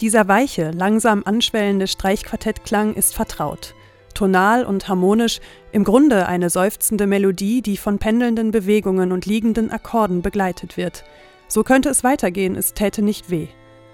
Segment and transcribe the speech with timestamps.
[0.00, 3.74] Dieser weiche, langsam anschwellende Streichquartettklang ist vertraut.
[4.12, 5.40] Tonal und harmonisch,
[5.72, 11.04] im Grunde eine seufzende Melodie, die von pendelnden Bewegungen und liegenden Akkorden begleitet wird.
[11.48, 13.48] So könnte es weitergehen, es täte nicht weh.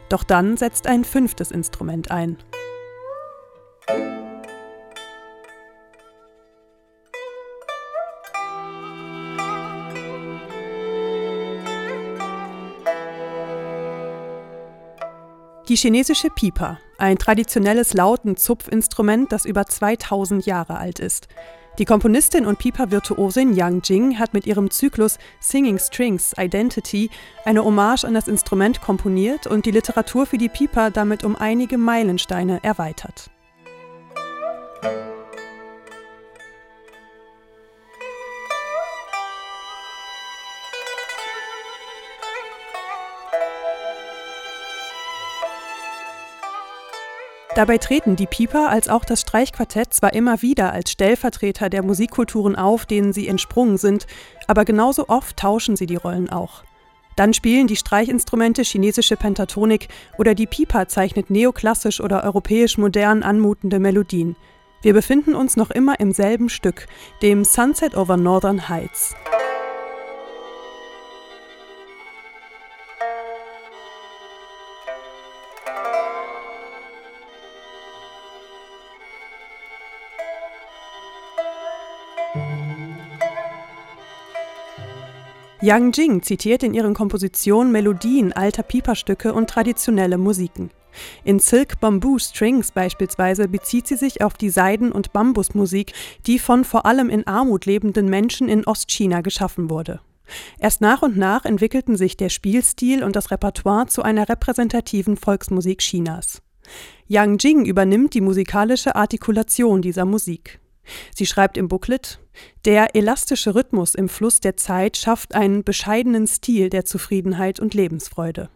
[0.09, 2.37] Doch dann setzt ein fünftes Instrument ein.
[15.70, 21.28] Die chinesische Pipa, ein traditionelles Lauten-Zupfinstrument, das über 2000 Jahre alt ist.
[21.78, 27.09] Die Komponistin und Pipa-Virtuosin Yang Jing hat mit ihrem Zyklus Singing Strings Identity
[27.45, 31.78] eine Hommage an das Instrument komponiert und die Literatur für die Pipa damit um einige
[31.78, 33.30] Meilensteine erweitert.
[47.61, 52.56] Dabei treten die Pieper als auch das Streichquartett zwar immer wieder als Stellvertreter der Musikkulturen
[52.56, 54.06] auf, denen sie entsprungen sind,
[54.47, 56.64] aber genauso oft tauschen sie die Rollen auch.
[57.17, 63.78] Dann spielen die Streichinstrumente chinesische Pentatonik oder die Pipa zeichnet neoklassisch oder europäisch modern anmutende
[63.78, 64.36] Melodien.
[64.80, 66.86] Wir befinden uns noch immer im selben Stück,
[67.20, 69.14] dem Sunset over Northern Heights.
[85.62, 90.70] Yang Jing zitiert in ihren Kompositionen Melodien alter Piperstücke und traditionelle Musiken.
[91.22, 95.92] In Silk Bamboo Strings beispielsweise bezieht sie sich auf die Seiden- und Bambusmusik,
[96.27, 100.00] die von vor allem in Armut lebenden Menschen in Ostchina geschaffen wurde.
[100.58, 105.80] Erst nach und nach entwickelten sich der Spielstil und das Repertoire zu einer repräsentativen Volksmusik
[105.80, 106.40] Chinas.
[107.06, 110.58] Yang Jing übernimmt die musikalische Artikulation dieser Musik.
[111.14, 112.20] Sie schreibt im Booklet,
[112.64, 118.48] der elastische Rhythmus im Fluss der Zeit schafft einen bescheidenen Stil der Zufriedenheit und Lebensfreude.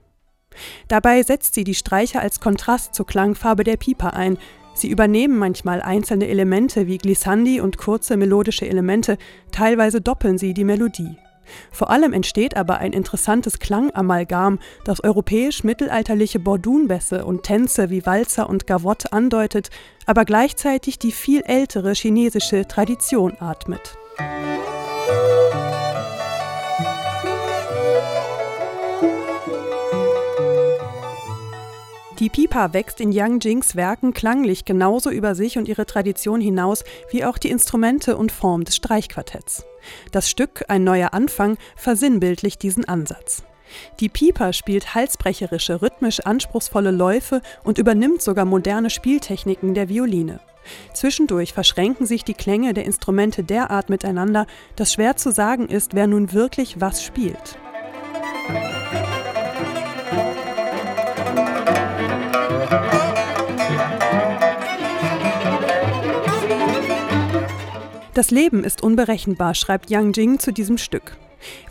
[0.88, 4.38] Dabei setzt sie die Streicher als Kontrast zur Klangfarbe der Pipa ein.
[4.74, 9.18] Sie übernehmen manchmal einzelne Elemente wie Glissandi und kurze melodische Elemente,
[9.52, 11.16] teilweise doppeln sie die Melodie.
[11.70, 18.66] Vor allem entsteht aber ein interessantes Klangamalgam, das europäisch-mittelalterliche Bordunbässe und Tänze wie Walzer und
[18.66, 19.70] Gavotte andeutet,
[20.06, 23.96] aber gleichzeitig die viel ältere chinesische Tradition atmet.
[32.24, 36.82] Die Pipa wächst in Yang Jings Werken klanglich genauso über sich und ihre Tradition hinaus
[37.10, 39.66] wie auch die Instrumente und Form des Streichquartetts.
[40.10, 43.42] Das Stück Ein neuer Anfang versinnbildlicht diesen Ansatz.
[44.00, 50.40] Die Pipa spielt halsbrecherische, rhythmisch anspruchsvolle Läufe und übernimmt sogar moderne Spieltechniken der Violine.
[50.94, 54.46] Zwischendurch verschränken sich die Klänge der Instrumente derart miteinander,
[54.76, 57.58] dass schwer zu sagen ist, wer nun wirklich was spielt.
[68.14, 71.16] Das Leben ist unberechenbar, schreibt Yang Jing zu diesem Stück.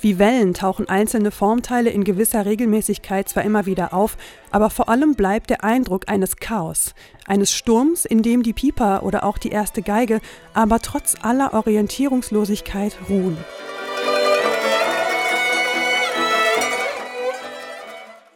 [0.02, 4.18] Wie Wellen tauchen einzelne Formteile in gewisser Regelmäßigkeit zwar immer wieder auf,
[4.52, 6.96] aber vor allem bleibt der Eindruck eines Chaos,
[7.26, 10.20] eines Sturms, in dem die Piper oder auch die erste Geige
[10.54, 13.38] aber trotz aller Orientierungslosigkeit ruhen.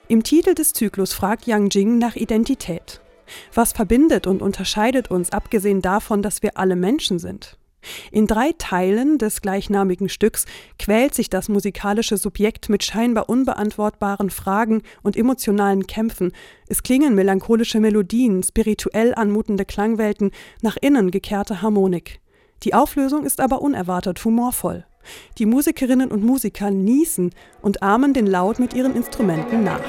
[0.08, 3.02] Im Titel des Zyklus fragt Yang Jing nach Identität.
[3.54, 7.58] Was verbindet und unterscheidet uns, abgesehen davon, dass wir alle Menschen sind?
[8.12, 10.46] In drei Teilen des gleichnamigen Stücks
[10.80, 16.32] quält sich das musikalische Subjekt mit scheinbar unbeantwortbaren Fragen und emotionalen Kämpfen.
[16.68, 20.32] Es klingen melancholische Melodien, spirituell anmutende Klangwelten,
[20.62, 22.20] nach innen gekehrte Harmonik.
[22.64, 24.86] Die Auflösung ist aber unerwartet humorvoll.
[25.38, 27.32] Die Musikerinnen und Musiker niesen
[27.62, 29.82] und ahmen den Laut mit ihren Instrumenten nach.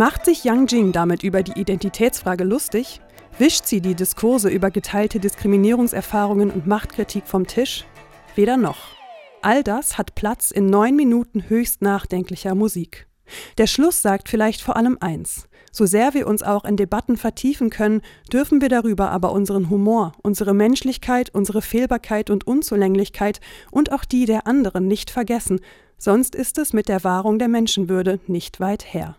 [0.00, 3.02] Macht sich Yang Jing damit über die Identitätsfrage lustig?
[3.36, 7.84] Wischt sie die Diskurse über geteilte Diskriminierungserfahrungen und Machtkritik vom Tisch?
[8.34, 8.78] Weder noch.
[9.42, 13.08] All das hat Platz in neun Minuten höchst nachdenklicher Musik.
[13.58, 15.46] Der Schluss sagt vielleicht vor allem eins.
[15.70, 18.00] So sehr wir uns auch in Debatten vertiefen können,
[18.32, 24.24] dürfen wir darüber aber unseren Humor, unsere Menschlichkeit, unsere Fehlbarkeit und Unzulänglichkeit und auch die
[24.24, 25.60] der anderen nicht vergessen,
[25.98, 29.14] sonst ist es mit der Wahrung der Menschenwürde nicht weit her.